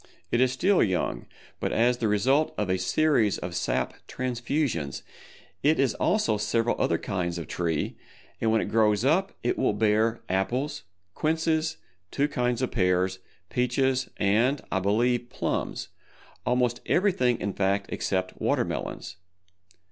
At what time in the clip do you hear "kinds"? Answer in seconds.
6.97-7.37, 12.27-12.63